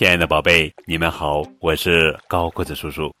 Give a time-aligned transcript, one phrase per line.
[0.00, 3.14] 亲爱的宝贝，你们好，我是高个子叔叔。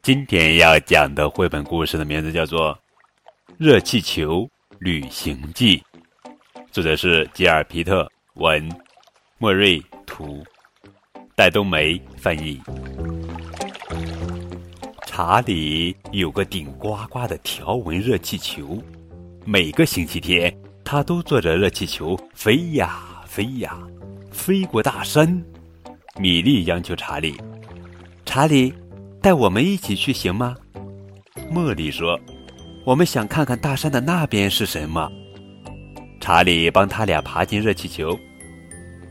[0.00, 2.72] 今天要讲的绘本故事的名字叫做
[3.58, 4.48] 《热气球
[4.78, 5.76] 旅行记》，
[6.72, 8.66] 作者是吉尔皮特文，
[9.36, 10.42] 莫瑞图，
[11.36, 12.58] 戴冬梅翻译。
[15.04, 18.82] 查理有个顶呱呱的条纹热气球，
[19.44, 20.50] 每个星期天，
[20.86, 23.76] 他都坐着热气球飞呀飞呀，
[24.32, 25.44] 飞过大山。
[26.20, 27.34] 米莉央求查理
[28.24, 28.72] ：“查理，
[29.20, 30.54] 带我们一起去行吗？”
[31.52, 32.18] 茉莉说
[32.86, 35.10] ：“我们想看看大山的那边是什么。”
[36.20, 38.16] 查理帮他俩爬进热气球，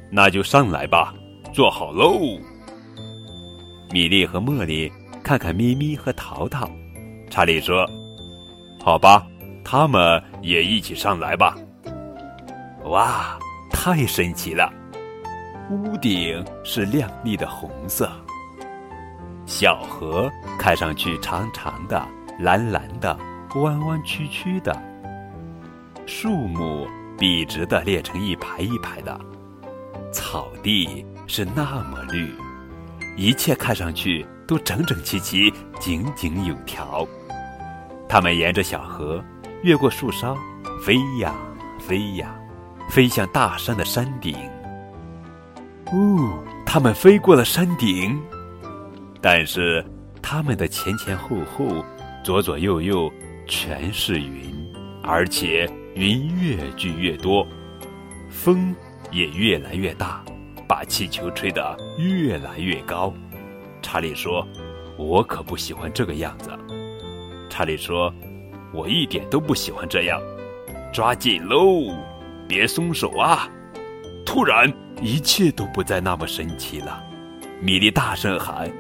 [0.10, 1.14] 那就上来吧，
[1.54, 2.40] 坐好喽。
[3.92, 4.90] 米莉和茉莉
[5.22, 6.70] 看看咪咪和淘淘，
[7.30, 7.86] 查理说
[8.80, 9.28] ：“好吧，
[9.64, 11.58] 他们也一起上来吧。”
[12.88, 13.38] 哇，
[13.70, 14.72] 太神奇了！
[15.70, 18.12] 屋顶是亮丽的红色，
[19.46, 22.06] 小河看上去长长的、
[22.40, 23.18] 蓝蓝的、
[23.56, 24.76] 弯弯曲曲的，
[26.06, 26.86] 树木
[27.18, 29.20] 笔直的列成一排一排的，
[30.12, 32.34] 草地是那么绿，
[33.16, 37.08] 一切看上去都整整齐齐、井井有条。
[38.08, 39.24] 他们沿着小河，
[39.64, 40.38] 越过树梢，
[40.86, 41.34] 飞呀
[41.80, 42.36] 飞呀，
[42.90, 44.38] 飞向大山的山顶。
[45.94, 48.20] 哦，他们飞过了山顶，
[49.22, 49.86] 但是
[50.24, 51.86] 他们的前前后后、
[52.24, 53.12] 左左右右
[53.48, 54.52] 全是云，
[55.04, 57.46] 而且云越聚越多，
[58.28, 58.76] 风
[59.12, 60.26] 也越来越大，
[60.68, 63.14] 把气球吹得越来越高。
[63.84, 64.48] 查理说
[64.98, 66.50] ：“我可不喜欢这个样子。”
[67.52, 68.12] 查理说
[68.74, 70.20] ：“我一点都不喜欢这样，
[70.92, 71.96] 抓紧喽，
[72.48, 73.48] 别松手啊！”
[74.34, 74.74] 突然。
[75.00, 77.04] 一切都不再那么神奇了，
[77.60, 78.72] 米莉大声喊：“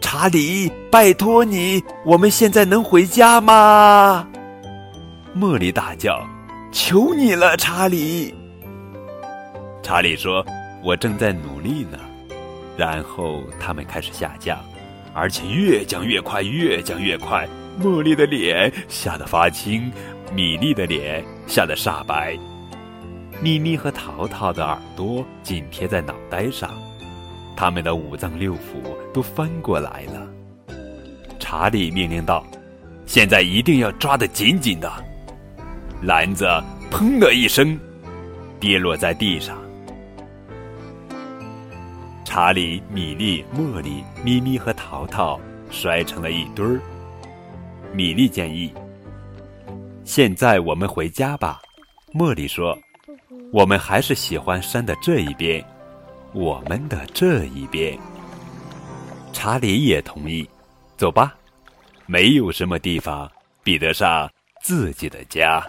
[0.00, 4.26] 查理，拜托你，我们现在能回家吗？”
[5.36, 6.24] 茉莉大叫
[6.72, 8.32] ：“求你了，查理！”
[9.82, 10.44] 查理说
[10.84, 11.98] ：“我正在努力呢。”
[12.78, 14.58] 然后他们开始下降，
[15.12, 17.46] 而且越降越快，越降越快。
[17.82, 19.92] 茉莉的脸吓得发青，
[20.32, 22.38] 米莉的脸吓得煞白。
[23.42, 26.70] 咪咪和淘淘的耳朵紧贴在脑袋上，
[27.56, 28.58] 他们的五脏六腑
[29.12, 30.28] 都翻过来了。
[31.40, 32.46] 查理命令道
[33.04, 34.88] ：“现在一定要抓得紧紧的。”
[36.00, 36.44] 篮子
[36.88, 37.76] “砰”的一声，
[38.60, 39.58] 跌落在地上。
[42.24, 45.38] 查理、米莉、茉莉、咪咪和淘淘
[45.68, 46.80] 摔成了一堆儿。
[47.92, 48.72] 米莉建议
[50.06, 51.60] ：“现在我们回家吧。”
[52.14, 52.78] 茉莉说。
[53.52, 55.62] 我们还是喜欢山的这一边，
[56.32, 57.98] 我们的这一边。
[59.30, 60.48] 查理也同意，
[60.96, 61.34] 走吧，
[62.06, 63.30] 没有什么地方
[63.62, 64.26] 比得上
[64.62, 65.62] 自己的家。